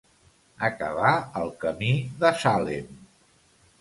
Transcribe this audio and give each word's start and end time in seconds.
Acabar 0.69 1.11
al 1.41 1.53
camí 1.65 1.91
de 2.25 2.33
Salem. 2.45 2.91